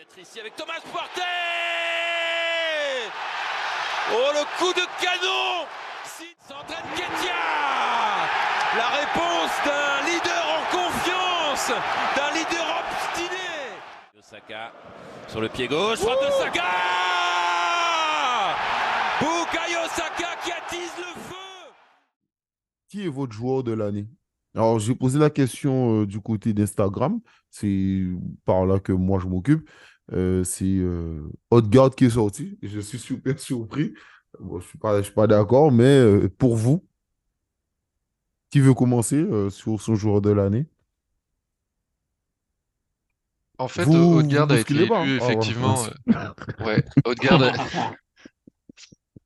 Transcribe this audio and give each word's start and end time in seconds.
Peut-être 0.00 0.18
ici 0.26 0.40
avec 0.40 0.56
Thomas 0.56 0.80
Partey 0.94 1.20
Oh 4.14 4.30
le 4.32 4.44
coup 4.58 4.72
de 4.72 4.86
canon. 4.98 5.66
S'entraîne 6.48 6.90
Ketia. 6.94 7.34
La 8.78 8.88
réponse 8.88 9.50
d'un 9.66 10.00
leader 10.06 10.44
en 10.56 10.62
confiance, 10.74 11.72
d'un 12.16 12.30
leader 12.30 12.66
obstiné. 12.80 13.50
Osaka 14.18 14.72
sur 15.28 15.42
le 15.42 15.50
pied 15.50 15.68
gauche, 15.68 15.98
frappe 15.98 16.24
de 16.24 16.30
Saka. 16.30 16.62
Bukayo 19.20 19.86
Saka 19.90 20.36
qui 20.42 20.52
attise 20.52 20.96
le 20.96 21.20
feu. 21.28 21.72
Qui 22.88 23.04
est 23.04 23.10
votre 23.10 23.34
joueur 23.34 23.62
de 23.62 23.72
l'année? 23.72 24.06
Alors, 24.54 24.78
j'ai 24.78 24.94
posé 24.94 25.18
la 25.18 25.30
question 25.30 26.02
euh, 26.02 26.06
du 26.06 26.20
côté 26.20 26.52
d'Instagram. 26.52 27.20
C'est 27.50 28.04
par 28.44 28.66
là 28.66 28.78
que 28.80 28.92
moi, 28.92 29.18
je 29.20 29.26
m'occupe. 29.26 29.68
Euh, 30.12 30.42
c'est 30.42 30.64
euh, 30.64 31.22
Odegaard 31.50 31.94
qui 31.94 32.06
est 32.06 32.10
sorti. 32.10 32.58
Et 32.62 32.68
je 32.68 32.80
suis 32.80 32.98
super 32.98 33.38
surpris. 33.38 33.94
Bon, 34.40 34.60
je 34.60 34.66
ne 34.96 35.02
suis 35.02 35.12
pas, 35.12 35.26
d'accord, 35.26 35.70
mais 35.70 35.84
euh, 35.84 36.28
pour 36.36 36.56
vous, 36.56 36.84
qui 38.50 38.60
veut 38.60 38.74
commencer 38.74 39.16
euh, 39.16 39.50
sur 39.50 39.80
son 39.80 39.94
joueur 39.94 40.20
de 40.20 40.30
l'année? 40.30 40.66
En 43.58 43.68
fait, 43.68 43.84
vous 43.84 44.18
a 44.18 44.60
été 44.60 44.72
élu 44.72 44.84
hein? 44.84 45.18
Ah, 45.20 45.24
effectivement. 45.24 45.84
euh, 45.84 46.64
ouais, 46.64 46.84
Odegaard, 47.04 47.42
a- 47.42 47.52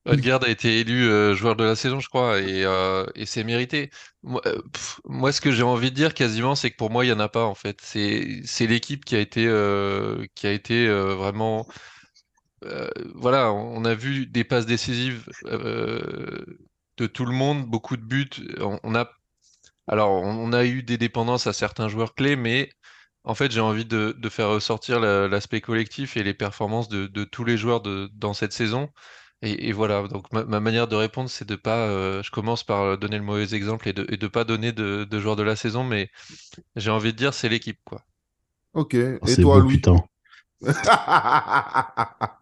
Odegaard 0.06 0.44
a 0.44 0.48
été 0.48 0.80
élu 0.80 1.08
euh, 1.08 1.34
joueur 1.34 1.56
de 1.56 1.64
la 1.64 1.76
saison, 1.76 1.98
je 2.00 2.08
crois, 2.08 2.38
et, 2.40 2.64
euh, 2.64 3.06
c'est 3.24 3.44
mérité. 3.44 3.90
Moi, 4.22 4.40
euh, 4.46 4.60
moi, 5.04 5.32
ce 5.32 5.40
que 5.40 5.50
j'ai 5.50 5.62
envie 5.62 5.90
de 5.90 5.96
dire 5.96 6.12
quasiment, 6.14 6.54
c'est 6.54 6.70
que 6.70 6.76
pour 6.76 6.90
moi, 6.90 7.04
il 7.04 7.08
y 7.08 7.12
en 7.12 7.20
a 7.20 7.28
pas 7.28 7.44
en 7.44 7.54
fait. 7.54 7.80
C'est 7.80 8.66
l'équipe 8.66 9.04
qui 9.04 9.16
a 9.16 9.20
été 9.20 9.46
vraiment. 10.88 11.66
voilà, 13.14 13.52
on 13.52 13.84
a 13.84 13.94
vu 13.94 14.26
des 14.26 14.44
passes 14.44 14.66
décisives 14.66 15.26
de 16.96 17.06
tout 17.06 17.24
le 17.24 17.32
monde, 17.32 17.66
beaucoup 17.66 17.96
de 17.96 18.02
buts. 18.02 18.30
On, 18.82 18.94
a 18.94 19.10
alors, 19.88 20.12
on 20.12 20.52
a 20.52 20.64
eu 20.66 20.82
des 20.82 20.98
dépendances 20.98 21.46
à 21.46 21.52
certains 21.52 21.88
joueurs 21.88 22.14
clés, 22.14 22.36
mais 22.36 22.70
en 23.24 23.34
fait, 23.34 23.52
j'ai 23.52 23.60
envie 23.60 23.86
de, 23.86 24.16
faire 24.30 24.50
ressortir 24.50 25.00
la- 25.00 25.28
l'aspect 25.28 25.60
collectif 25.60 26.16
et 26.16 26.22
les 26.22 26.34
performances 26.34 26.88
de, 26.88 27.24
tous 27.24 27.44
les 27.44 27.56
joueurs 27.58 27.82
dans 27.82 28.34
cette 28.34 28.52
saison. 28.52 28.90
Et, 29.44 29.68
et 29.68 29.72
voilà, 29.72 30.08
donc 30.08 30.32
ma, 30.32 30.44
ma 30.44 30.58
manière 30.58 30.88
de 30.88 30.96
répondre, 30.96 31.30
c'est 31.30 31.46
de 31.46 31.54
pas. 31.56 31.86
euh, 31.88 32.22
je 32.24 32.30
commence 32.32 32.64
par 32.64 32.98
donner 32.98 33.16
le 33.18 33.22
mauvais 33.24 33.54
exemple 33.54 33.88
et 33.88 33.92
de, 33.92 34.04
et 34.12 34.16
de 34.16 34.26
pas 34.28 34.44
donner 34.44 34.72
de, 34.72 35.04
de 35.04 35.20
joueurs 35.20 35.36
de 35.36 35.42
la 35.44 35.54
saison, 35.56 35.84
mais 35.84 36.10
j'ai 36.76 36.90
envie 36.90 37.12
de 37.12 37.18
dire, 37.18 37.34
c'est 37.34 37.48
l'équipe, 37.50 37.80
quoi. 37.84 38.02
Ok. 38.72 38.94
Et 39.26 39.36
C'est 39.36 39.36
toi, 39.38 39.60
beau, 39.60 39.60
Louis? 39.60 39.80
putain. 39.80 39.96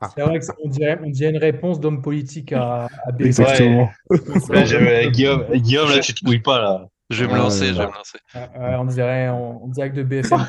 C'est 0.01 0.23
vrai 0.23 0.41
qu'on 0.41 0.69
dirait, 0.69 0.99
on 1.03 1.11
dirait 1.11 1.31
une 1.31 1.37
réponse 1.39 1.81
d'homme 1.81 2.03
politique 2.03 2.53
à, 2.53 2.87
à. 2.87 3.13
Exactement. 3.21 3.97
Là, 4.49 4.65
j'avais- 4.65 5.11
Guillaume, 5.13 5.45
Guillaume, 5.55 5.91
là, 5.91 6.01
tu 6.01 6.15
te 6.15 6.25
mouilles 6.25 6.41
pas, 6.41 6.61
là. 6.61 6.89
Je 7.13 7.25
vais 7.25 7.31
me 7.33 7.35
Ah, 7.35 7.39
lancer, 7.39 7.67
ouais, 7.67 7.75
je 7.75 7.81
vais 7.81 7.87
me 7.87 7.93
lancer. 7.93 8.19
On 8.79 8.85
dirait 8.85 9.29
en, 9.31 9.63
en 9.65 9.69
direct 9.69 9.97
de 9.97 10.03
BFM. 10.03 10.47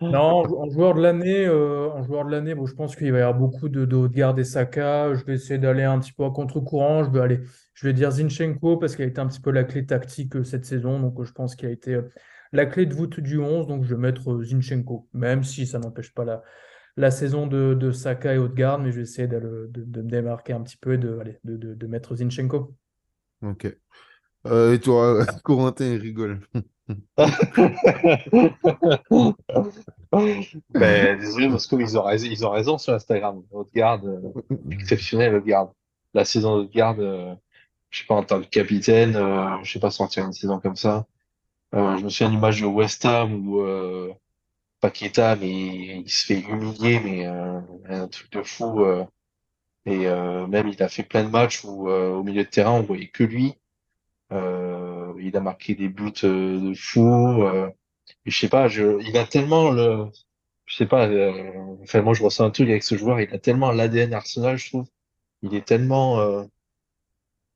Non, 0.00 0.44
en 0.60 0.70
joueur 0.70 0.94
de 0.94 1.00
l'année, 1.02 1.44
euh, 1.46 1.90
en 1.90 2.02
joueur 2.02 2.24
de 2.24 2.30
l'année, 2.30 2.54
bon, 2.54 2.66
je 2.66 2.74
pense 2.74 2.96
qu'il 2.96 3.10
va 3.12 3.18
y 3.18 3.20
avoir 3.20 3.38
beaucoup 3.38 3.68
de, 3.68 3.84
de 3.84 3.96
Odegaard 3.96 4.38
et 4.38 4.44
Saka. 4.44 5.14
Je 5.14 5.24
vais 5.24 5.34
essayer 5.34 5.58
d'aller 5.58 5.84
un 5.84 5.98
petit 6.00 6.12
peu 6.12 6.24
à 6.24 6.30
contre-courant. 6.30 7.04
Je 7.04 7.10
vais 7.10 7.20
aller, 7.20 7.40
je 7.74 7.86
vais 7.86 7.92
dire 7.92 8.10
Zinchenko 8.10 8.76
parce 8.78 8.96
qu'il 8.96 9.04
a 9.04 9.08
été 9.08 9.20
un 9.20 9.26
petit 9.28 9.40
peu 9.40 9.50
la 9.50 9.64
clé 9.64 9.86
tactique 9.86 10.36
euh, 10.36 10.44
cette 10.44 10.64
saison. 10.64 11.00
Donc, 11.00 11.18
euh, 11.20 11.24
je 11.24 11.32
pense 11.32 11.54
qu'il 11.56 11.68
a 11.68 11.72
été 11.72 11.94
euh, 11.94 12.10
la 12.52 12.66
clé 12.66 12.86
de 12.86 12.94
voûte 12.94 13.20
du 13.20 13.38
11. 13.38 13.66
Donc, 13.66 13.84
je 13.84 13.94
vais 13.94 14.00
mettre 14.00 14.30
euh, 14.32 14.42
Zinchenko, 14.44 15.08
même 15.12 15.42
si 15.44 15.66
ça 15.66 15.78
n'empêche 15.78 16.12
pas 16.14 16.24
la, 16.24 16.42
la 16.96 17.10
saison 17.10 17.46
de, 17.46 17.74
de 17.74 17.92
Saka 17.92 18.34
et 18.34 18.38
Odegaard. 18.38 18.78
Mais 18.80 18.90
je 18.90 18.96
vais 18.96 19.02
essayer 19.02 19.28
de, 19.28 19.68
de 19.72 20.02
me 20.02 20.10
démarquer 20.10 20.52
un 20.54 20.62
petit 20.62 20.76
peu 20.76 20.94
et 20.94 20.98
de, 20.98 21.18
allez, 21.20 21.38
de, 21.44 21.56
de, 21.56 21.74
de 21.74 21.86
mettre 21.86 22.14
Zinchenko. 22.16 22.74
Ok. 23.42 23.66
Euh, 24.46 24.74
et 24.74 24.80
toi, 24.80 25.24
Corentin, 25.44 25.98
rigole. 25.98 26.40
Ben, 30.70 31.18
désolé, 31.18 31.48
Moscou, 31.48 31.78
ils 31.80 31.98
ont 31.98 32.02
raison, 32.02 32.26
ils 32.30 32.46
ont 32.46 32.50
raison 32.50 32.78
sur 32.78 32.94
Instagram. 32.94 33.42
Odegaard, 33.50 34.00
euh, 34.06 34.32
exceptionnel, 34.70 35.34
Odegaard. 35.34 35.72
La 36.14 36.24
saison 36.24 36.56
d'Odegaard, 36.56 36.96
euh, 36.98 37.34
je 37.90 37.98
sais 37.98 38.06
pas, 38.06 38.14
en 38.14 38.22
tant 38.22 38.40
que 38.40 38.46
capitaine, 38.46 39.12
je 39.62 39.70
sais 39.70 39.80
pas 39.80 39.90
sortir 39.90 40.24
une 40.24 40.32
saison 40.32 40.60
comme 40.60 40.76
ça. 40.76 41.06
Je 41.74 42.02
me 42.02 42.08
souviens 42.08 42.30
d'une 42.30 42.40
match 42.40 42.60
de 42.62 42.66
West 42.66 43.04
Ham 43.04 43.34
où 43.46 43.62
Paqueta, 44.80 45.36
mais 45.36 46.00
il 46.00 46.10
se 46.10 46.24
fait 46.24 46.40
humilier, 46.40 47.00
mais 47.00 47.26
un 47.26 48.08
truc 48.08 48.32
de 48.32 48.42
fou. 48.42 48.82
Et 49.88 50.06
euh, 50.06 50.46
même, 50.46 50.68
il 50.68 50.82
a 50.82 50.88
fait 50.88 51.02
plein 51.02 51.24
de 51.24 51.30
matchs 51.30 51.64
où, 51.64 51.88
euh, 51.88 52.10
au 52.10 52.22
milieu 52.22 52.44
de 52.44 52.48
terrain, 52.48 52.72
on 52.72 52.82
voyait 52.82 53.08
que 53.08 53.24
lui. 53.24 53.54
Euh, 54.32 55.14
il 55.18 55.34
a 55.36 55.40
marqué 55.40 55.74
des 55.74 55.88
buts 55.88 56.12
de 56.22 56.74
fou. 56.74 57.42
et 58.26 58.30
je 58.30 58.38
sais 58.38 58.48
pas, 58.48 58.68
il 58.68 59.16
a 59.16 59.24
tellement 59.24 59.70
le, 59.70 60.06
je 60.66 60.76
sais 60.76 60.86
pas, 60.86 61.08
enfin 61.82 62.02
moi 62.02 62.14
je 62.14 62.22
ressens 62.22 62.44
un 62.44 62.50
truc 62.50 62.68
avec 62.68 62.82
ce 62.82 62.96
joueur, 62.96 63.20
il 63.20 63.32
a 63.34 63.38
tellement 63.38 63.72
l'ADN 63.72 64.14
Arsenal, 64.14 64.58
je 64.58 64.68
trouve. 64.68 64.86
Il 65.42 65.54
est 65.54 65.66
tellement, 65.66 66.20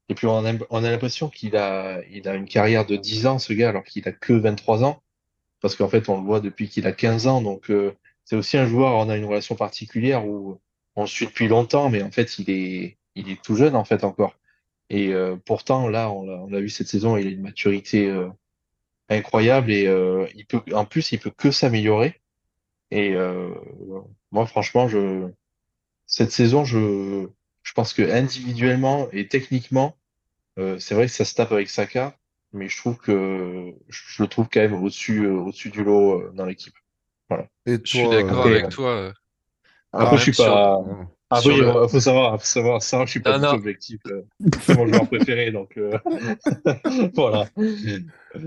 et 0.09 0.15
puis 0.15 0.27
on 0.27 0.45
a, 0.47 0.53
on 0.71 0.85
a 0.85 0.91
l'impression 0.91 1.29
qu'il 1.29 1.57
a, 1.57 2.03
il 2.11 2.29
a 2.29 2.35
une 2.35 2.49
carrière 2.49 2.87
de 2.87 2.97
10 2.97 3.27
ans, 3.27 3.39
ce 3.39 3.53
gars, 3.53 3.69
alors 3.71 3.85
qu'il 3.85 4.09
a 4.09 4.13
que 4.13 4.33
23 4.33 4.85
ans, 4.85 5.03
parce 5.61 5.77
qu'en 5.77 5.89
fait 5.89 6.09
on 6.09 6.19
le 6.19 6.25
voit 6.25 6.41
depuis 6.41 6.69
qu'il 6.69 6.87
a 6.87 6.93
15 6.93 7.27
ans, 7.27 7.43
donc 7.43 7.71
c'est 8.25 8.37
aussi 8.37 8.57
un 8.59 8.67
joueur, 8.67 8.95
on 8.95 9.09
a 9.11 9.17
une 9.17 9.27
relation 9.27 9.57
particulière 9.57 10.27
où 10.27 10.59
on 10.97 11.03
le 11.03 11.07
suit 11.09 11.27
depuis 11.27 11.49
longtemps, 11.49 11.91
mais 11.91 12.03
en 12.03 12.11
fait 12.11 12.39
il 12.39 12.51
est, 12.51 12.99
il 13.15 13.31
est 13.31 13.43
tout 13.43 13.57
jeune 13.57 13.77
en 13.77 13.85
fait 13.85 14.05
encore. 14.05 14.37
Et 14.91 15.13
euh, 15.15 15.37
pourtant 15.45 15.89
là, 15.89 16.11
on 16.11 16.25
l'a, 16.25 16.35
on 16.35 16.49
l'a 16.49 16.61
vu 16.61 16.69
cette 16.69 16.89
saison, 16.89 17.17
il 17.17 17.27
a 17.27 17.31
une 17.31 17.43
maturité 17.43 18.09
euh, 18.09 18.29
incroyable 19.09 19.73
et 19.73 19.87
euh, 19.87 20.27
il 20.35 20.45
peut, 20.47 20.63
en 20.75 20.85
plus 20.85 21.13
il 21.13 21.19
peut 21.19 21.31
que 21.31 21.51
s'améliorer. 21.51 22.21
Et 22.91 23.15
euh, 23.15 23.51
moi, 24.33 24.47
franchement, 24.47 24.87
je 24.89 25.29
cette 26.07 26.31
saison, 26.33 26.65
je 26.65 27.27
je 27.63 27.73
pense 27.73 27.95
que 27.95 28.03
individuellement 28.03 29.09
et 29.13 29.29
techniquement, 29.29 29.97
euh, 30.59 30.79
c'est 30.79 30.95
vrai 30.95 31.07
que 31.07 31.13
ça 31.13 31.25
se 31.25 31.35
tape 31.35 31.53
avec 31.53 31.71
Saka, 31.71 32.19
mais 32.53 32.69
je 32.69 32.77
trouve 32.77 32.99
que 32.99 33.73
je, 33.89 34.03
je 34.09 34.23
le 34.23 34.29
trouve 34.29 34.49
quand 34.53 34.61
même 34.61 34.75
au-dessus 34.75 35.25
euh, 35.25 35.39
au-dessus 35.39 35.71
du 35.71 35.85
lot 35.85 36.21
euh, 36.21 36.33
dans 36.35 36.45
l'équipe. 36.45 36.75
Et 37.65 37.79
Je 37.83 37.89
suis 37.89 38.03
toi, 38.03 38.23
d'accord 38.23 38.47
avec 38.47 38.69
toi. 38.69 39.15
Après, 39.93 40.17
je 40.19 40.23
suis 40.23 40.33
pas. 40.33 40.81
sur 41.41 41.53
il 41.53 41.61
le- 41.63 41.89
faut 41.89 42.01
savoir, 42.01 42.39
faut 42.41 42.47
savoir, 42.47 42.83
ça, 42.83 43.05
je 43.05 43.11
suis 43.11 43.21
pas 43.21 43.39
Non, 43.39 43.39
du 43.39 43.45
tout 43.45 43.53
non. 43.53 43.59
objectif. 43.59 44.01
euh, 44.07 44.23
C'est 44.61 44.77
mon 44.77 44.87
joueur 44.87 45.07
préféré, 45.07 45.51
donc 45.51 45.77
euh, 45.77 45.99
voilà. 47.15 47.47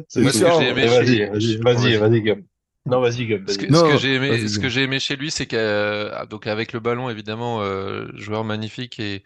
C'est 0.07 0.22
Moi, 0.22 0.31
ce 0.31 0.44
que 0.44 0.51
j'ai 0.51 0.69
aimé 0.69 0.88
Vas-y, 0.88 1.07
chez- 1.07 1.57
vas-y, 1.57 1.97
vas-y. 1.97 2.44
Non, 2.88 3.01
vas-y, 3.01 3.25
Guillaume. 3.25 3.45
Ce 3.47 3.57
que, 3.57 3.97
j'ai 3.97 4.13
aimé, 4.16 4.47
ce 4.47 4.59
que 4.59 4.69
j'ai 4.69 4.83
aimé 4.83 5.00
chez 5.00 5.16
lui, 5.16 5.31
c'est 5.31 5.47
que 5.47 6.25
donc 6.28 6.45
avec 6.47 6.73
le 6.73 6.79
ballon, 6.79 7.09
évidemment, 7.09 7.62
euh, 7.62 8.06
joueur 8.16 8.44
magnifique 8.44 9.00
et, 9.00 9.23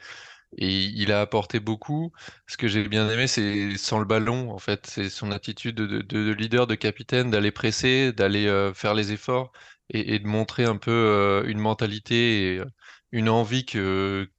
et 0.58 0.70
il 0.70 1.12
a 1.12 1.22
apporté 1.22 1.60
beaucoup. 1.60 2.12
Ce 2.48 2.58
que 2.58 2.68
j'ai 2.68 2.88
bien 2.88 3.10
aimé, 3.10 3.28
c'est 3.28 3.78
sans 3.78 4.00
le 4.00 4.06
ballon, 4.06 4.52
en 4.52 4.60
fait, 4.60 4.88
c'est 4.88 5.10
son 5.10 5.32
attitude 5.32 5.76
de, 5.76 5.86
de- 5.88 6.02
de 6.02 6.32
leader, 6.34 6.68
de 6.68 6.76
capitaine, 6.76 7.30
d'aller 7.32 7.52
presser, 7.52 8.14
d'aller 8.14 8.48
euh, 8.48 8.74
faire 8.74 8.94
les 8.94 9.12
efforts 9.12 9.52
et, 9.90 10.20
de 10.20 10.28
montrer 10.28 10.66
un 10.66 10.78
peu 10.78 10.92
euh, 10.92 11.44
une 11.48 11.60
mentalité 11.60 12.56
et 12.56 12.60
euh, 12.60 12.66
une 13.12 13.30
envie 13.30 13.66
que 13.66 14.30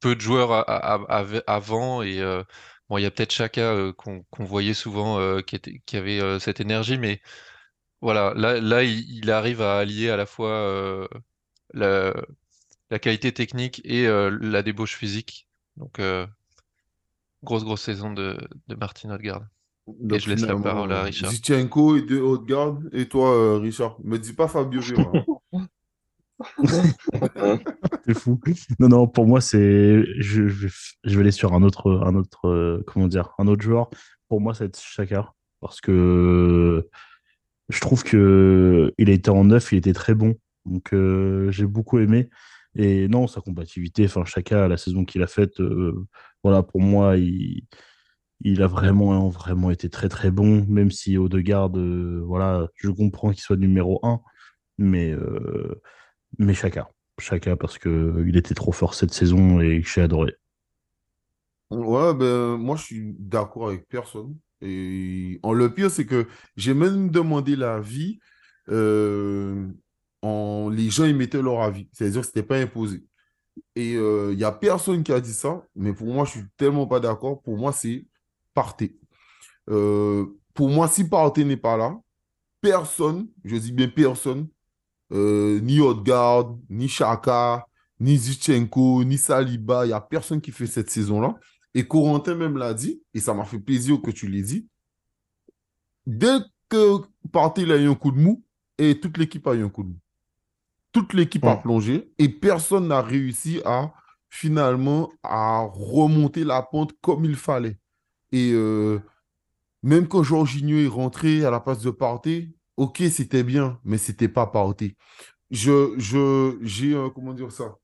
peu 0.00 0.14
de 0.14 0.20
joueurs 0.20 0.68
avaient 1.10 1.42
avant. 1.46 2.02
Et 2.02 2.20
euh, 2.20 2.42
bon, 2.88 2.98
il 2.98 3.02
y 3.02 3.06
a 3.06 3.10
peut-être 3.10 3.32
Chaka 3.32 3.92
qu'on 3.96 4.24
voyait 4.44 4.74
souvent 4.74 5.40
qui 5.42 5.96
avait 5.96 6.40
cette 6.40 6.60
énergie, 6.60 6.98
mais 6.98 7.20
voilà, 8.00 8.32
là, 8.34 8.84
il, 8.84 9.30
arrive 9.30 9.62
à 9.62 9.78
allier 9.78 10.10
à 10.10 10.16
la 10.16 10.26
fois 10.26 11.08
la, 11.74 12.14
qualité 13.00 13.32
technique 13.32 13.80
et 13.84 14.06
la 14.06 14.62
débauche 14.62 14.96
physique. 14.96 15.48
Donc, 15.76 16.00
grosse, 17.42 17.64
grosse 17.64 17.82
saison 17.82 18.12
de, 18.12 18.38
de 18.68 18.74
Martin 18.76 19.10
Odegaard. 19.10 19.42
Donc 20.00 20.20
je 20.20 20.30
laisse 20.30 20.46
la 20.46 20.56
parole 20.56 20.92
à 20.92 21.00
euh, 21.00 21.04
Richard. 21.04 21.30
Zinchenko 21.30 21.96
et 21.96 22.02
de 22.02 22.18
Odegaard. 22.20 22.78
Et 22.92 23.06
toi, 23.06 23.34
euh, 23.34 23.58
Richard, 23.58 23.96
me 24.04 24.18
dis 24.18 24.32
pas 24.32 24.48
Fabio 24.48 24.80
Vieira. 24.80 25.12
C'est 28.06 28.14
fou. 28.14 28.40
Non, 28.78 28.88
non, 28.88 29.08
pour 29.08 29.26
moi, 29.26 29.40
c'est. 29.40 30.04
Je, 30.18 30.48
je, 30.48 30.68
je 31.04 31.14
vais 31.14 31.20
aller 31.20 31.30
sur 31.32 31.52
un 31.52 31.62
autre, 31.62 32.00
un 32.04 32.14
autre, 32.14 32.48
euh, 32.48 32.84
comment 32.86 33.08
dire, 33.08 33.34
un 33.38 33.48
autre 33.48 33.62
joueur. 33.62 33.90
Pour 34.28 34.40
moi, 34.40 34.54
c'est 34.54 34.76
Chaka. 34.76 35.32
Parce 35.60 35.80
que 35.80 36.88
je 37.68 37.80
trouve 37.80 38.04
que 38.04 38.92
il 38.98 39.10
a 39.10 39.12
été 39.12 39.30
en 39.30 39.44
neuf, 39.44 39.72
il 39.72 39.78
était 39.78 39.92
très 39.92 40.14
bon. 40.14 40.36
Donc, 40.64 40.92
euh, 40.92 41.50
j'ai 41.50 41.66
beaucoup 41.66 41.98
aimé. 41.98 42.30
Et 42.76 43.08
non, 43.08 43.26
sa 43.26 43.40
combativité, 43.40 44.04
enfin, 44.04 44.24
Chaka, 44.24 44.68
la 44.68 44.76
saison 44.76 45.04
qu'il 45.04 45.22
a 45.22 45.26
faite, 45.26 45.60
euh, 45.60 46.06
voilà, 46.44 46.62
pour 46.62 46.80
moi, 46.80 47.16
il, 47.16 47.64
il 48.40 48.62
a 48.62 48.66
vraiment, 48.66 49.70
été 49.70 49.90
très 49.90 50.08
très 50.08 50.30
bon, 50.30 50.64
même 50.68 50.90
si 50.90 51.16
Odegaard, 51.18 51.76
euh, 51.76 52.22
voilà, 52.24 52.68
je 52.76 52.90
comprends 52.90 53.30
qu'il 53.30 53.40
soit 53.40 53.56
numéro 53.56 53.98
1, 54.04 54.20
mais, 54.78 55.10
euh, 55.10 55.80
mais 56.38 56.54
Chaka. 56.54 56.90
Chaka 57.20 57.56
parce 57.56 57.78
qu'il 57.78 58.36
était 58.36 58.54
trop 58.54 58.70
fort 58.70 58.94
cette 58.94 59.12
saison 59.12 59.60
et 59.60 59.82
que 59.82 59.88
j'ai 59.88 60.02
adoré. 60.02 60.36
Ouais, 61.70 62.14
ben, 62.14 62.56
moi, 62.56 62.76
je 62.76 62.84
suis 62.84 63.16
d'accord 63.18 63.68
avec 63.68 63.88
personne. 63.88 64.36
Et 64.60 65.40
le 65.42 65.68
pire, 65.74 65.90
c'est 65.90 66.06
que 66.06 66.26
j'ai 66.56 66.74
même 66.74 67.10
demandé 67.10 67.56
l'avis. 67.56 68.20
Euh, 68.68 69.66
en, 70.22 70.68
les 70.70 70.90
gens, 70.90 71.04
ils 71.04 71.16
mettaient 71.16 71.42
leur 71.42 71.60
avis. 71.60 71.88
C'est-à-dire 71.92 72.20
que 72.20 72.26
ce 72.26 72.30
n'était 72.30 72.46
pas 72.46 72.58
imposé. 72.58 73.04
Et 73.74 73.94
il 73.94 74.36
n'y 74.36 74.44
a 74.44 74.52
personne 74.52 75.02
qui 75.02 75.12
a 75.12 75.20
dit 75.20 75.34
ça. 75.34 75.64
Mais 75.74 75.92
pour 75.92 76.06
moi, 76.06 76.24
je 76.24 76.30
suis 76.30 76.44
tellement 76.56 76.86
pas 76.86 77.00
d'accord. 77.00 77.42
Pour 77.42 77.58
moi, 77.58 77.72
c'est 77.72 78.06
Partey. 78.58 78.96
Euh, 79.70 80.26
pour 80.52 80.68
moi, 80.68 80.88
si 80.88 81.08
Partey 81.08 81.44
n'est 81.44 81.56
pas 81.56 81.76
là, 81.76 81.96
personne, 82.60 83.28
je 83.44 83.54
dis 83.54 83.70
bien 83.70 83.86
personne, 83.86 84.48
euh, 85.12 85.60
ni 85.60 85.78
Odegaard, 85.78 86.56
ni 86.68 86.88
Chaka, 86.88 87.64
ni 88.00 88.16
Zichenko, 88.16 89.04
ni 89.04 89.16
Saliba, 89.16 89.84
il 89.84 89.90
n'y 89.90 89.94
a 89.94 90.00
personne 90.00 90.40
qui 90.40 90.50
fait 90.50 90.66
cette 90.66 90.90
saison-là. 90.90 91.36
Et 91.72 91.86
Corentin 91.86 92.34
même 92.34 92.56
l'a 92.56 92.74
dit, 92.74 93.00
et 93.14 93.20
ça 93.20 93.32
m'a 93.32 93.44
fait 93.44 93.60
plaisir 93.60 94.02
que 94.02 94.10
tu 94.10 94.26
l'aies 94.26 94.42
dit. 94.42 94.66
Dès 96.04 96.40
que 96.68 96.96
Partey 97.30 97.70
a 97.70 97.76
eu 97.76 97.88
un 97.88 97.94
coup 97.94 98.10
de 98.10 98.18
mou, 98.18 98.42
et 98.76 98.98
toute 98.98 99.18
l'équipe 99.18 99.46
a 99.46 99.54
eu 99.54 99.62
un 99.62 99.68
coup 99.68 99.84
de 99.84 99.90
mou. 99.90 99.98
Toute 100.90 101.12
l'équipe 101.12 101.44
a 101.44 101.54
plongé 101.54 102.10
et 102.18 102.28
personne 102.28 102.88
n'a 102.88 103.02
réussi 103.02 103.60
à 103.64 103.92
finalement 104.28 105.12
à 105.22 105.60
remonter 105.60 106.42
la 106.42 106.60
pente 106.62 106.92
comme 107.00 107.24
il 107.24 107.36
fallait. 107.36 107.78
Et 108.32 108.52
euh, 108.52 109.00
même 109.82 110.08
quand 110.08 110.22
Jorginho 110.22 110.76
est 110.78 110.88
rentré 110.88 111.44
à 111.44 111.50
la 111.50 111.60
place 111.60 111.82
de 111.82 111.90
Partey, 111.90 112.50
ok, 112.76 113.02
c'était 113.10 113.44
bien, 113.44 113.80
mais 113.84 113.98
c'était 113.98 114.28
pas 114.28 114.46
Partey. 114.46 114.96
Je, 115.50 115.94
je, 115.98 116.58
j'ai, 116.62 116.94
comment 117.14 117.32
dire 117.32 117.52
ça? 117.52 117.76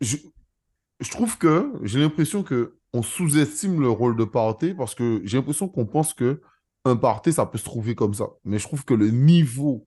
Je, 0.00 0.16
je 1.00 1.10
trouve 1.10 1.38
que 1.38 1.72
j'ai 1.82 2.00
l'impression 2.00 2.42
que 2.42 2.78
on 2.92 3.02
sous-estime 3.02 3.80
le 3.80 3.88
rôle 3.90 4.16
de 4.16 4.24
Partey 4.24 4.72
parce 4.72 4.94
que 4.94 5.20
j'ai 5.24 5.36
l'impression 5.36 5.68
qu'on 5.68 5.86
pense 5.86 6.14
que 6.14 6.40
un 6.84 7.00
ça 7.32 7.46
peut 7.46 7.58
se 7.58 7.64
trouver 7.64 7.94
comme 7.94 8.14
ça. 8.14 8.28
Mais 8.44 8.58
je 8.58 8.64
trouve 8.64 8.84
que 8.84 8.94
le 8.94 9.10
niveau, 9.10 9.86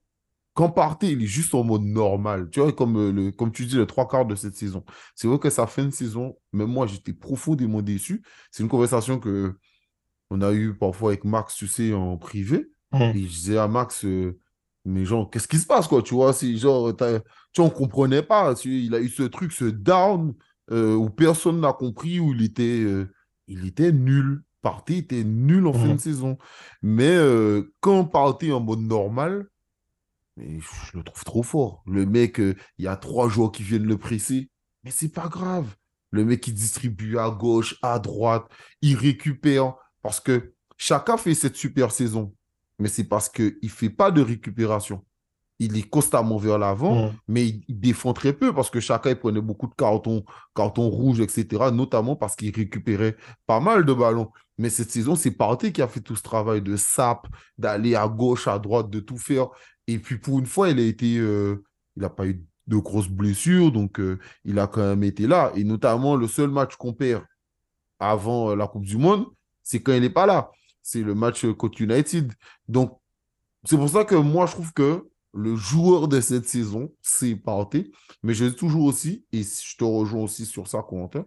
quand 0.58 0.70
Partey, 0.70 1.12
il 1.12 1.22
est 1.22 1.26
juste 1.26 1.54
en 1.54 1.62
mode 1.62 1.84
normal, 1.84 2.50
tu 2.50 2.58
vois, 2.58 2.72
comme, 2.72 2.96
euh, 2.96 3.12
le, 3.12 3.30
comme 3.30 3.52
tu 3.52 3.64
dis, 3.64 3.76
le 3.76 3.86
trois 3.86 4.08
quarts 4.08 4.26
de 4.26 4.34
cette 4.34 4.56
saison. 4.56 4.84
C'est 5.14 5.28
vrai 5.28 5.38
que 5.38 5.50
sa 5.50 5.68
fin 5.68 5.84
de 5.84 5.90
saison, 5.90 6.36
même 6.52 6.66
moi, 6.66 6.88
j'étais 6.88 7.12
profondément 7.12 7.80
déçu. 7.80 8.24
C'est 8.50 8.64
une 8.64 8.68
conversation 8.68 9.20
que 9.20 9.54
on 10.30 10.42
a 10.42 10.52
eu 10.52 10.74
parfois 10.76 11.10
avec 11.10 11.22
Max, 11.22 11.54
tu 11.54 11.68
sais, 11.68 11.94
en 11.94 12.16
privé. 12.16 12.72
Et 12.92 13.20
je 13.20 13.28
disais 13.28 13.56
à 13.56 13.68
Max, 13.68 14.04
euh, 14.04 14.36
mais 14.84 15.04
genre, 15.04 15.30
qu'est-ce 15.30 15.46
qui 15.46 15.58
se 15.58 15.66
passe, 15.66 15.86
quoi, 15.86 16.02
tu 16.02 16.14
vois, 16.14 16.32
c'est 16.32 16.56
genre, 16.56 16.92
tu 16.96 17.04
vois, 17.04 17.66
on 17.66 17.70
comprenait 17.70 18.24
pas. 18.24 18.52
il 18.64 18.96
a 18.96 18.98
eu 18.98 19.10
ce 19.10 19.22
truc, 19.22 19.52
ce 19.52 19.66
down, 19.66 20.34
euh, 20.72 20.96
où 20.96 21.08
personne 21.08 21.60
n'a 21.60 21.72
compris, 21.72 22.18
où 22.18 22.34
il 22.34 22.42
était, 22.42 22.84
il 23.46 23.64
était 23.64 23.92
nul. 23.92 24.42
Partey 24.60 24.96
était 24.96 25.22
nul 25.22 25.68
en 25.68 25.72
fin 25.72 25.94
de 25.94 26.00
saison. 26.00 26.36
Mais 26.82 27.16
quand 27.78 28.06
Partey 28.06 28.50
en 28.50 28.58
mode 28.58 28.80
normal, 28.80 29.46
mais 30.38 30.60
je 30.60 30.96
le 30.96 31.04
trouve 31.04 31.24
trop 31.24 31.42
fort. 31.42 31.82
Le 31.86 32.06
mec, 32.06 32.38
il 32.38 32.56
y 32.78 32.86
a 32.86 32.96
trois 32.96 33.28
joueurs 33.28 33.52
qui 33.52 33.62
viennent 33.62 33.86
le 33.86 33.98
presser, 33.98 34.50
mais 34.84 34.90
c'est 34.90 35.12
pas 35.12 35.28
grave. 35.28 35.74
Le 36.10 36.24
mec, 36.24 36.46
il 36.46 36.54
distribue 36.54 37.18
à 37.18 37.30
gauche, 37.30 37.76
à 37.82 37.98
droite, 37.98 38.46
il 38.80 38.96
récupère. 38.96 39.74
Parce 40.02 40.20
que 40.20 40.54
chacun 40.76 41.16
fait 41.16 41.34
cette 41.34 41.56
super 41.56 41.90
saison, 41.90 42.32
mais 42.78 42.88
c'est 42.88 43.04
parce 43.04 43.28
qu'il 43.28 43.58
ne 43.62 43.68
fait 43.68 43.90
pas 43.90 44.10
de 44.10 44.22
récupération. 44.22 45.04
Il 45.60 45.76
est 45.76 45.90
constamment 45.90 46.36
vers 46.36 46.56
l'avant, 46.56 47.12
mais 47.26 47.48
il, 47.48 47.80
défend 47.80 48.12
très 48.12 48.32
peu 48.32 48.54
parce 48.54 48.70
que 48.70 48.78
chacun 48.78 49.16
prenait 49.16 49.40
beaucoup 49.40 49.66
de 49.66 49.74
cartons, 49.74 50.24
cartons 50.54 50.88
rouges, 50.88 51.18
etc. 51.18 51.72
Notamment 51.72 52.14
parce 52.14 52.36
qu'il 52.36 52.54
récupérait 52.54 53.16
pas 53.44 53.58
mal 53.58 53.84
de 53.84 53.92
ballons. 53.92 54.30
Mais 54.56 54.70
cette 54.70 54.92
saison, 54.92 55.16
c'est 55.16 55.32
Partey 55.32 55.72
qui 55.72 55.82
a 55.82 55.88
fait 55.88 56.00
tout 56.00 56.14
ce 56.14 56.22
travail 56.22 56.62
de 56.62 56.76
sap, 56.76 57.26
d'aller 57.58 57.96
à 57.96 58.06
gauche, 58.06 58.46
à 58.46 58.60
droite, 58.60 58.88
de 58.88 59.00
tout 59.00 59.18
faire. 59.18 59.48
Et 59.88 59.98
puis 59.98 60.18
pour 60.18 60.38
une 60.38 60.46
fois, 60.46 60.68
il 60.68 60.78
a 60.78 60.82
été, 60.82 61.16
euh, 61.18 61.64
il 61.96 62.02
n'a 62.02 62.10
pas 62.10 62.26
eu 62.26 62.46
de 62.66 62.76
grosses 62.76 63.08
blessures, 63.08 63.72
donc 63.72 63.98
euh, 63.98 64.18
il 64.44 64.58
a 64.58 64.66
quand 64.66 64.82
même 64.82 65.02
été 65.02 65.26
là. 65.26 65.50
Et 65.56 65.64
notamment, 65.64 66.14
le 66.14 66.28
seul 66.28 66.50
match 66.50 66.76
qu'on 66.76 66.92
perd 66.92 67.24
avant 67.98 68.50
euh, 68.50 68.54
la 68.54 68.68
Coupe 68.68 68.84
du 68.84 68.98
Monde, 68.98 69.26
c'est 69.62 69.82
quand 69.82 69.94
il 69.94 70.02
n'est 70.02 70.10
pas 70.10 70.26
là. 70.26 70.50
C'est 70.82 71.02
le 71.02 71.14
match 71.14 71.46
contre 71.54 71.80
United. 71.80 72.32
Donc, 72.68 73.00
c'est 73.64 73.76
pour 73.76 73.88
ça 73.88 74.04
que 74.04 74.14
moi, 74.14 74.46
je 74.46 74.52
trouve 74.52 74.72
que 74.74 75.08
le 75.32 75.56
joueur 75.56 76.06
de 76.06 76.20
cette 76.20 76.46
saison, 76.46 76.92
c'est 77.00 77.34
Partey. 77.34 77.90
Mais 78.22 78.34
je 78.34 78.44
dis 78.44 78.56
toujours 78.56 78.84
aussi, 78.84 79.24
et 79.32 79.42
je 79.42 79.76
te 79.76 79.84
rejoins 79.84 80.22
aussi 80.22 80.44
sur 80.44 80.68
ça, 80.68 80.84
Quentin, 80.86 81.24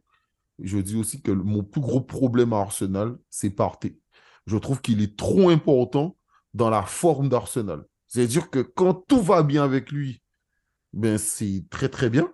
je 0.59 0.77
dis 0.77 0.95
aussi 0.95 1.21
que 1.21 1.31
mon 1.31 1.63
plus 1.63 1.81
gros 1.81 2.01
problème 2.01 2.53
à 2.53 2.59
Arsenal, 2.59 3.17
c'est 3.31 3.49
Partey. 3.49 3.97
Je 4.45 4.57
trouve 4.57 4.81
qu'il 4.81 5.01
est 5.01 5.17
trop 5.17 5.49
important 5.49 6.15
dans 6.53 6.69
la 6.69 6.83
forme 6.83 7.29
d'Arsenal. 7.29 7.85
C'est-à-dire 8.11 8.49
que 8.49 8.59
quand 8.59 8.93
tout 8.93 9.21
va 9.21 9.41
bien 9.41 9.63
avec 9.63 9.89
lui, 9.89 10.21
ben 10.91 11.17
c'est 11.17 11.63
très 11.69 11.87
très 11.87 12.09
bien. 12.09 12.29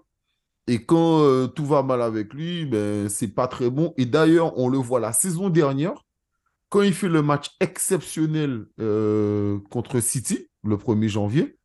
Et 0.65 0.83
quand 0.83 1.21
euh, 1.21 1.45
tout 1.45 1.67
va 1.67 1.83
mal 1.83 2.01
avec 2.01 2.33
lui, 2.33 2.65
ben 2.65 3.07
c'est 3.09 3.27
pas 3.27 3.47
très 3.47 3.69
bon. 3.69 3.93
Et 3.95 4.07
d'ailleurs, 4.07 4.57
on 4.57 4.69
le 4.69 4.79
voit 4.79 4.99
la 4.99 5.13
saison 5.13 5.49
dernière, 5.49 6.03
quand 6.69 6.81
il 6.81 6.95
fait 6.95 7.09
le 7.09 7.21
match 7.21 7.51
exceptionnel 7.59 8.65
euh, 8.79 9.59
contre 9.69 9.99
City, 9.99 10.47
le 10.63 10.77
1er 10.77 11.09
janvier, 11.09 11.59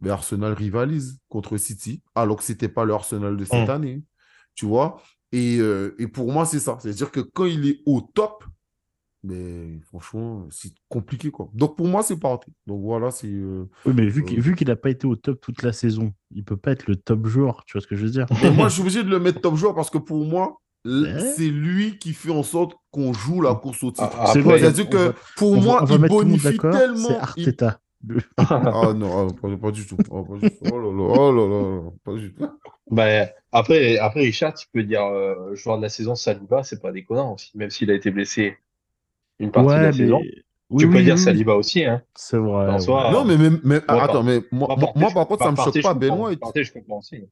ben 0.00 0.10
Arsenal 0.10 0.52
rivalise 0.52 1.20
contre 1.28 1.58
City, 1.58 2.02
alors 2.16 2.38
que 2.38 2.42
c'était 2.42 2.68
pas 2.68 2.84
le 2.84 2.92
Arsenal 2.92 3.36
de 3.36 3.44
cette 3.44 3.68
mm. 3.68 3.70
année. 3.70 4.02
Tu 4.56 4.66
vois 4.66 5.00
et, 5.30 5.58
euh, 5.60 5.94
et, 6.00 6.08
pour 6.08 6.32
moi, 6.32 6.44
c'est 6.44 6.58
ça. 6.58 6.76
C'est-à-dire 6.82 7.12
que 7.12 7.20
quand 7.20 7.44
il 7.44 7.68
est 7.68 7.82
au 7.86 8.00
top, 8.00 8.44
mais 9.24 9.78
franchement, 9.86 10.46
c'est 10.50 10.72
compliqué, 10.88 11.30
quoi. 11.30 11.48
Donc 11.54 11.76
pour 11.76 11.86
moi, 11.86 12.02
c'est 12.02 12.18
parti. 12.18 12.50
Donc 12.66 12.82
voilà, 12.82 13.10
c'est. 13.10 13.28
Euh, 13.28 13.68
oui, 13.86 13.92
mais 13.94 14.06
vu 14.06 14.22
euh, 14.22 14.54
qu'il 14.54 14.68
n'a 14.68 14.76
pas 14.76 14.90
été 14.90 15.06
au 15.06 15.14
top 15.14 15.40
toute 15.40 15.62
la 15.62 15.72
saison, 15.72 16.12
il 16.34 16.44
peut 16.44 16.56
pas 16.56 16.72
être 16.72 16.86
le 16.88 16.96
top 16.96 17.26
joueur, 17.26 17.64
tu 17.66 17.74
vois 17.74 17.82
ce 17.82 17.86
que 17.86 17.94
je 17.94 18.04
veux 18.04 18.10
dire? 18.10 18.26
Moi, 18.54 18.68
je 18.68 18.72
suis 18.72 18.82
obligé 18.82 19.04
de 19.04 19.10
le 19.10 19.20
mettre 19.20 19.40
top 19.40 19.56
joueur 19.56 19.74
parce 19.74 19.90
que 19.90 19.98
pour 19.98 20.24
moi, 20.24 20.60
c'est 20.84 21.48
lui 21.48 21.98
qui 21.98 22.12
fait 22.12 22.32
en 22.32 22.42
sorte 22.42 22.74
qu'on 22.90 23.12
joue 23.12 23.40
la 23.40 23.54
course 23.54 23.84
au 23.84 23.92
titre. 23.92 24.10
Ah, 24.18 24.32
C'est-à-dire 24.32 24.90
que 24.90 25.14
pour 25.36 25.56
moi, 25.60 25.84
il 25.88 25.98
bonifie 25.98 26.58
tellement. 26.58 27.08
C'est 27.08 27.16
Arteta. 27.16 27.78
ah 28.36 28.92
non, 28.96 29.28
ah, 29.28 29.56
pas, 29.56 29.70
du 29.70 29.86
tout. 29.86 29.96
Oh, 30.10 30.24
pas 30.24 30.36
du 30.36 30.50
tout. 30.50 30.56
Oh 30.72 30.80
là 30.80 30.90
là, 30.90 31.14
oh 31.20 31.32
là 31.32 31.46
là, 31.46 31.90
pas 32.04 32.14
du 32.14 32.34
tout. 32.34 32.44
Bah, 32.90 33.26
après, 33.52 33.96
après, 33.98 34.22
Richard, 34.22 34.54
tu 34.54 34.66
peux 34.72 34.82
dire 34.82 35.04
euh, 35.04 35.54
joueur 35.54 35.76
de 35.76 35.82
la 35.82 35.88
saison 35.88 36.16
Saliba, 36.16 36.64
c'est 36.64 36.82
pas 36.82 36.90
déconnant 36.90 37.34
aussi, 37.34 37.56
même 37.56 37.70
s'il 37.70 37.92
a 37.92 37.94
été 37.94 38.10
blessé 38.10 38.56
une 39.38 39.50
partie 39.50 39.74
de 39.74 39.80
la 39.80 39.92
saison. 39.92 40.20
tu 40.78 40.90
peux 40.90 41.02
dire 41.02 41.18
Saliba 41.18 41.54
aussi, 41.54 41.84
hein. 41.84 42.02
C'est 42.14 42.38
vrai. 42.38 42.78
non, 42.86 43.24
mais, 43.24 43.36
mais, 43.64 43.80
attends, 43.88 44.22
mais 44.22 44.40
moi, 44.50 44.76
moi, 44.96 45.10
par 45.12 45.26
contre, 45.26 45.44
ça 45.44 45.50
me 45.50 45.56
choque 45.56 45.82
pas, 45.82 45.94
Ben 45.94 46.12
White. 46.12 46.40
je 46.54 46.72
comprends 46.72 46.98
aussi. 46.98 47.24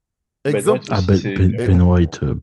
Exemple. 0.45 0.87
Ben, 0.88 0.97
ah, 0.97 1.00
ben, 1.07 1.21
ben, 1.23 1.57
ben, 1.57 1.83
White. 1.83 2.23
Euh, 2.23 2.35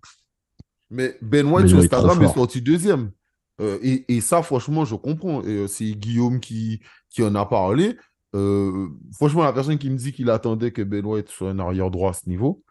mais 0.89 1.17
Ben 1.21 1.45
White 1.47 1.67
sur 1.67 1.79
Instagram 1.79 2.21
est 2.23 2.33
sorti 2.33 2.61
deuxième. 2.61 3.11
Euh, 3.59 3.79
et, 3.81 4.05
et, 4.15 4.21
ça, 4.21 4.43
franchement, 4.43 4.85
je 4.85 4.95
comprends. 4.95 5.43
Et 5.43 5.67
c'est 5.67 5.91
Guillaume 5.91 6.39
qui, 6.39 6.79
qui 7.09 7.23
en 7.23 7.33
a 7.35 7.45
parlé. 7.45 7.97
Euh, 8.35 8.87
franchement, 9.13 9.43
la 9.43 9.53
personne 9.53 9.77
qui 9.77 9.89
me 9.89 9.97
dit 9.97 10.11
qu'il 10.11 10.29
attendait 10.29 10.71
que 10.71 10.81
Ben 10.81 11.05
White 11.05 11.29
soit 11.29 11.49
un 11.49 11.59
arrière 11.59 11.89
droit 11.89 12.11
à 12.11 12.13
ce 12.13 12.29
niveau, 12.29 12.61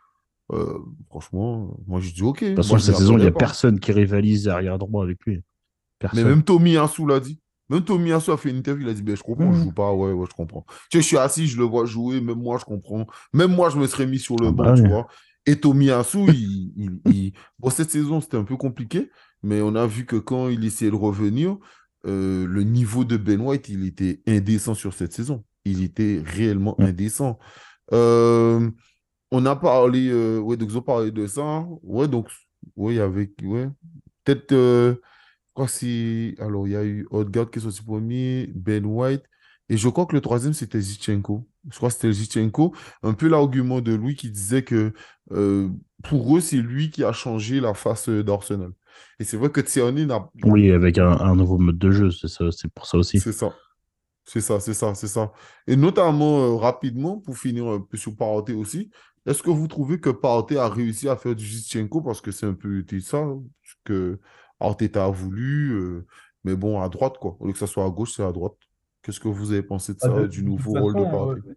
euh, 0.52 0.78
franchement, 1.08 1.76
moi 1.86 2.00
je 2.00 2.12
dis 2.12 2.22
ok. 2.22 2.42
De 2.42 2.48
toute 2.48 2.56
façon, 2.58 2.78
cette 2.78 2.96
saison, 2.96 3.18
il 3.18 3.22
n'y 3.22 3.26
a 3.26 3.32
personne 3.32 3.80
qui 3.80 3.92
rivalise 3.92 4.48
arrière 4.48 4.78
droit 4.78 5.02
avec 5.02 5.18
lui. 5.26 5.42
Mais 6.14 6.24
même 6.24 6.42
Tommy 6.42 6.78
Ansou 6.78 7.06
l'a 7.06 7.20
dit. 7.20 7.40
Même 7.68 7.82
Tommy 7.82 8.12
Ansou 8.12 8.32
a 8.32 8.36
fait 8.36 8.50
une 8.50 8.58
interview, 8.58 8.86
il 8.86 8.90
a 8.90 8.94
dit 8.94 9.02
ben, 9.02 9.16
Je 9.16 9.22
comprends, 9.22 9.52
je 9.52 9.58
mm. 9.58 9.64
joue 9.64 9.72
pas, 9.72 9.92
ouais, 9.92 10.12
ouais, 10.12 10.26
je 10.30 10.34
comprends. 10.34 10.64
Tu 10.90 10.98
sais, 10.98 11.02
je 11.02 11.06
suis 11.06 11.18
assis, 11.18 11.46
je 11.46 11.58
le 11.58 11.64
vois 11.64 11.84
jouer, 11.84 12.20
même 12.20 12.38
moi 12.38 12.58
je 12.58 12.64
comprends. 12.64 13.06
Même 13.32 13.54
moi, 13.54 13.70
je 13.70 13.78
me 13.78 13.86
serais 13.86 14.06
mis 14.06 14.18
sur 14.18 14.36
le 14.36 14.48
ah 14.48 14.52
banc, 14.52 14.64
bah 14.64 14.74
tu 14.74 14.86
vois. 14.86 15.08
Et 15.46 15.56
Tommy 15.56 15.92
Ansou, 15.92 16.26
il, 16.28 17.32
bon, 17.58 17.70
cette 17.70 17.90
saison, 17.90 18.20
c'était 18.20 18.36
un 18.36 18.44
peu 18.44 18.56
compliqué, 18.56 19.10
mais 19.42 19.62
on 19.62 19.74
a 19.76 19.86
vu 19.86 20.04
que 20.04 20.16
quand 20.16 20.48
il 20.48 20.64
essayait 20.64 20.90
de 20.90 20.96
revenir, 20.96 21.56
euh, 22.06 22.46
le 22.46 22.62
niveau 22.62 23.04
de 23.04 23.16
Ben 23.16 23.40
White, 23.40 23.68
il 23.68 23.86
était 23.86 24.20
indécent 24.26 24.74
sur 24.74 24.92
cette 24.92 25.12
saison. 25.12 25.44
Il 25.64 25.82
était 25.82 26.22
réellement 26.24 26.78
indécent. 26.80 27.38
Euh, 27.92 28.70
on 29.30 29.46
a 29.46 29.56
parlé, 29.56 30.08
euh, 30.08 30.38
ouais, 30.38 30.56
donc 30.56 30.70
ils 30.70 30.78
ont 30.78 30.82
parlé 30.82 31.10
de 31.10 31.26
ça. 31.26 31.66
Ouais, 31.82 32.08
donc, 32.08 32.28
ouais, 32.76 32.98
avec, 32.98 33.32
ouais. 33.42 33.68
Peut-être, 34.24 35.00
crois 35.56 35.66
que 35.66 35.72
c'est. 35.72 36.34
Alors, 36.38 36.68
il 36.68 36.72
y 36.72 36.76
a 36.76 36.84
eu 36.84 37.06
Odegaard 37.10 37.50
qui 37.50 37.58
est 37.58 37.62
sorti 37.62 37.82
premier, 37.82 38.52
Ben 38.54 38.84
White. 38.84 39.22
Et 39.68 39.76
je 39.76 39.88
crois 39.88 40.06
que 40.06 40.14
le 40.14 40.20
troisième, 40.20 40.52
c'était 40.52 40.80
Zichenko. 40.80 41.48
Je 41.68 41.76
crois 41.76 41.88
que 41.88 41.94
c'était 41.94 42.12
Zichenko. 42.12 42.72
Un 43.02 43.14
peu 43.14 43.26
l'argument 43.26 43.80
de 43.80 43.94
Louis 43.94 44.14
qui 44.14 44.30
disait 44.30 44.62
que 44.62 44.92
pour 46.04 46.36
eux, 46.36 46.40
c'est 46.40 46.58
lui 46.58 46.90
qui 46.90 47.02
a 47.02 47.12
changé 47.12 47.60
la 47.60 47.74
face 47.74 48.08
d'Arsenal. 48.08 48.70
Et 49.18 49.24
c'est 49.24 49.36
vrai 49.36 49.50
que 49.50 49.60
Tierney 49.60 50.06
n'a. 50.06 50.30
Oui, 50.44 50.70
avec 50.70 50.98
un, 50.98 51.18
un 51.18 51.34
nouveau 51.34 51.58
mode 51.58 51.78
de 51.78 51.90
jeu, 51.90 52.10
c'est 52.10 52.28
ça, 52.28 52.44
c'est 52.52 52.70
pour 52.72 52.86
ça 52.86 52.98
aussi. 52.98 53.18
C'est 53.18 53.32
ça. 53.32 53.52
C'est 54.24 54.40
ça, 54.40 54.60
c'est 54.60 54.74
ça, 54.74 54.94
c'est 54.94 55.08
ça. 55.08 55.32
Et 55.66 55.76
notamment, 55.76 56.40
euh, 56.40 56.56
rapidement, 56.56 57.18
pour 57.18 57.38
finir 57.38 57.66
un 57.68 57.80
peu 57.80 57.96
sur 57.96 58.16
Partey 58.16 58.52
aussi, 58.52 58.90
est-ce 59.24 59.42
que 59.42 59.50
vous 59.50 59.68
trouvez 59.68 60.00
que 60.00 60.10
Partey 60.10 60.56
a 60.56 60.68
réussi 60.68 61.08
à 61.08 61.16
faire 61.16 61.34
du 61.34 61.46
Zinchenko? 61.46 62.00
Parce 62.00 62.20
que 62.20 62.30
c'est 62.30 62.46
un 62.46 62.54
peu 62.54 62.84
ça 63.00 63.18
hein, 63.18 63.42
que 63.84 64.18
Arteta 64.60 65.04
a 65.04 65.10
voulu, 65.10 65.72
euh, 65.72 66.06
mais 66.44 66.56
bon, 66.56 66.80
à 66.80 66.88
droite, 66.88 67.18
quoi. 67.18 67.36
Au 67.40 67.46
lieu 67.46 67.52
que 67.52 67.58
ça 67.58 67.66
soit 67.66 67.84
à 67.84 67.90
gauche, 67.90 68.12
c'est 68.14 68.24
à 68.24 68.32
droite. 68.32 68.56
Qu'est-ce 69.02 69.20
que 69.20 69.28
vous 69.28 69.52
avez 69.52 69.62
pensé 69.62 69.92
de 69.94 69.98
Ah, 70.00 70.06
ça, 70.08 70.22
de, 70.22 70.26
du 70.26 70.42
nouveau 70.44 70.72
rôle 70.72 70.94
de 70.96 71.04
façon, 71.04 71.10
Partey? 71.10 71.40
euh, 71.48 71.54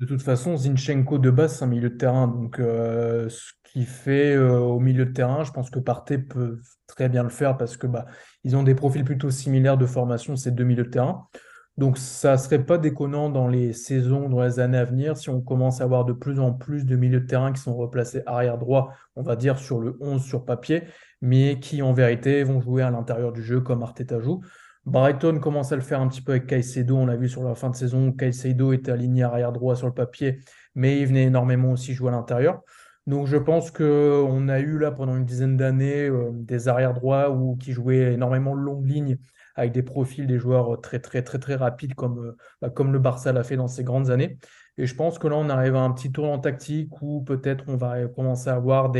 de 0.00 0.06
toute 0.06 0.22
façon, 0.22 0.56
Zinchenko 0.56 1.18
de 1.18 1.30
base, 1.30 1.58
c'est 1.58 1.64
un 1.64 1.68
milieu 1.68 1.90
de 1.90 1.96
terrain. 1.96 2.26
Donc, 2.28 2.58
euh, 2.58 3.28
ce 3.28 3.52
qu'il 3.62 3.86
fait 3.86 4.34
euh, 4.34 4.58
au 4.58 4.80
milieu 4.80 5.06
de 5.06 5.12
terrain, 5.12 5.44
je 5.44 5.52
pense 5.52 5.70
que 5.70 5.78
Partey 5.78 6.18
peut 6.18 6.60
très 6.86 7.08
bien 7.08 7.22
le 7.22 7.28
faire 7.28 7.56
parce 7.56 7.76
que 7.76 7.86
bah, 7.86 8.06
ils 8.42 8.56
ont 8.56 8.62
des 8.62 8.74
profils 8.74 9.04
plutôt 9.04 9.30
similaires 9.30 9.78
de 9.78 9.86
formation, 9.86 10.36
ces 10.36 10.50
deux 10.50 10.64
milieux 10.64 10.84
de 10.84 10.90
terrain. 10.90 11.28
Donc, 11.76 11.98
ça 11.98 12.38
serait 12.38 12.64
pas 12.64 12.78
déconnant 12.78 13.30
dans 13.30 13.48
les 13.48 13.72
saisons, 13.72 14.28
dans 14.28 14.42
les 14.42 14.60
années 14.60 14.78
à 14.78 14.84
venir, 14.84 15.16
si 15.16 15.28
on 15.28 15.40
commence 15.40 15.80
à 15.80 15.84
avoir 15.84 16.04
de 16.04 16.12
plus 16.12 16.38
en 16.38 16.52
plus 16.52 16.84
de 16.84 16.94
milieux 16.94 17.20
de 17.20 17.26
terrain 17.26 17.52
qui 17.52 17.60
sont 17.60 17.76
replacés 17.76 18.22
arrière 18.26 18.58
droit, 18.58 18.92
on 19.16 19.22
va 19.22 19.34
dire 19.34 19.58
sur 19.58 19.80
le 19.80 19.96
11 20.00 20.22
sur 20.22 20.44
papier, 20.44 20.84
mais 21.20 21.58
qui 21.58 21.82
en 21.82 21.92
vérité 21.92 22.44
vont 22.44 22.60
jouer 22.60 22.82
à 22.82 22.90
l'intérieur 22.90 23.32
du 23.32 23.42
jeu 23.42 23.60
comme 23.60 23.82
Arteta 23.82 24.20
joue. 24.20 24.40
Brighton 24.86 25.40
commence 25.40 25.72
à 25.72 25.76
le 25.76 25.82
faire 25.82 26.00
un 26.00 26.08
petit 26.08 26.20
peu 26.20 26.32
avec 26.32 26.46
Caicedo, 26.46 26.96
on 26.96 27.06
l'a 27.06 27.16
vu 27.16 27.28
sur 27.28 27.42
la 27.42 27.54
fin 27.54 27.70
de 27.70 27.74
saison, 27.74 28.12
Caicedo 28.12 28.72
était 28.72 28.92
aligné 28.92 29.24
arrière 29.24 29.50
droit 29.50 29.74
sur 29.74 29.86
le 29.86 29.94
papier, 29.94 30.40
mais 30.74 31.00
il 31.00 31.06
venait 31.06 31.24
énormément 31.24 31.72
aussi 31.72 31.94
jouer 31.94 32.10
à 32.10 32.12
l'intérieur. 32.12 32.60
Donc 33.06 33.26
je 33.26 33.36
pense 33.36 33.70
qu'on 33.70 34.48
a 34.48 34.60
eu 34.60 34.78
là 34.78 34.90
pendant 34.90 35.16
une 35.16 35.24
dizaine 35.24 35.56
d'années 35.56 36.08
euh, 36.08 36.30
des 36.32 36.68
arrière 36.68 36.94
droits 36.94 37.36
qui 37.60 37.72
jouaient 37.72 38.14
énormément 38.14 38.54
de 38.54 38.60
longues 38.60 38.86
lignes 38.86 39.18
avec 39.54 39.72
des 39.72 39.82
profils 39.82 40.26
des 40.26 40.38
joueurs 40.38 40.80
très 40.80 40.98
très 40.98 41.22
très 41.22 41.38
très 41.38 41.54
rapides 41.54 41.94
comme, 41.94 42.18
euh, 42.18 42.36
bah, 42.60 42.70
comme 42.70 42.92
le 42.92 42.98
Barça 42.98 43.32
l'a 43.32 43.44
fait 43.44 43.56
dans 43.56 43.68
ses 43.68 43.84
grandes 43.84 44.10
années. 44.10 44.38
Et 44.78 44.86
je 44.86 44.94
pense 44.94 45.18
que 45.18 45.28
là 45.28 45.36
on 45.36 45.48
arrive 45.48 45.76
à 45.76 45.80
un 45.80 45.92
petit 45.92 46.12
tournant 46.12 46.38
tactique 46.38 46.90
où 47.02 47.22
peut-être 47.22 47.64
on 47.68 47.76
va 47.76 48.06
commencer 48.08 48.50
à 48.50 48.54
avoir 48.54 48.90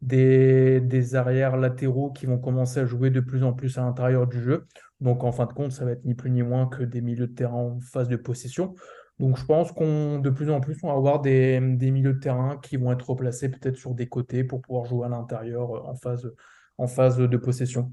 des 0.00 1.14
arrières 1.14 1.56
latéraux 1.56 2.10
qui 2.12 2.26
vont 2.26 2.38
commencer 2.38 2.80
à 2.80 2.84
jouer 2.86 3.10
de 3.10 3.20
plus 3.20 3.44
en 3.44 3.52
plus 3.52 3.78
à 3.78 3.82
l'intérieur 3.82 4.26
du 4.26 4.40
jeu. 4.40 4.66
Donc 5.00 5.22
en 5.24 5.32
fin 5.32 5.46
de 5.46 5.52
compte, 5.52 5.72
ça 5.72 5.84
va 5.84 5.92
être 5.92 6.04
ni 6.04 6.14
plus 6.14 6.30
ni 6.30 6.42
moins 6.42 6.66
que 6.66 6.82
des 6.82 7.00
milieux 7.00 7.26
de 7.28 7.34
terrain 7.34 7.54
en 7.54 7.80
phase 7.80 8.08
de 8.08 8.16
possession. 8.16 8.74
Donc 9.20 9.38
je 9.38 9.44
pense 9.44 9.70
qu'on 9.70 10.18
de 10.18 10.30
plus 10.30 10.50
en 10.50 10.60
plus 10.60 10.76
on 10.82 10.88
va 10.88 10.94
avoir 10.94 11.20
des, 11.20 11.60
des 11.60 11.90
milieux 11.92 12.14
de 12.14 12.18
terrain 12.18 12.58
qui 12.58 12.76
vont 12.76 12.90
être 12.92 13.08
replacés 13.10 13.48
peut-être 13.48 13.76
sur 13.76 13.94
des 13.94 14.08
côtés 14.08 14.42
pour 14.42 14.60
pouvoir 14.60 14.86
jouer 14.86 15.06
à 15.06 15.08
l'intérieur 15.08 15.76
euh, 15.76 15.80
en 15.84 15.94
phase, 15.94 16.32
en 16.78 16.88
phase 16.88 17.18
de 17.18 17.36
possession. 17.36 17.92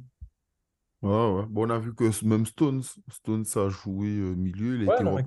Ouais, 1.02 1.10
ouais. 1.10 1.46
Bon, 1.50 1.66
on 1.68 1.70
a 1.72 1.80
vu 1.80 1.96
que 1.96 2.26
même 2.26 2.46
Stones, 2.46 2.84
Stones 3.10 3.46
a 3.56 3.70
joué 3.70 4.10
euh, 4.20 4.36
milieu, 4.36 4.76
il 4.76 4.84
a 4.84 4.86
Ouais, 4.92 4.96
été 4.96 5.04
non, 5.04 5.18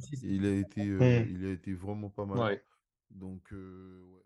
c'est- 0.00 0.18
Il 0.24 0.44
a 0.46 0.50
été, 0.54 0.80
euh, 0.88 0.98
Hmm. 0.98 1.30
il 1.30 1.46
a 1.46 1.50
été 1.52 1.72
vraiment 1.72 2.10
pas 2.10 2.26
mal. 2.26 2.38
Ouais. 2.40 2.62
Donc, 3.10 3.52
euh, 3.52 4.02
ouais. 4.12 4.17